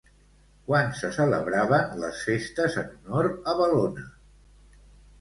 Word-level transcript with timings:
Quan 0.71 0.89
se 1.01 1.11
celebraven 1.17 1.95
les 2.05 2.25
festes 2.31 2.81
en 2.85 2.91
honor 2.97 3.33
a 3.35 3.57
Bel·lona? 3.65 4.11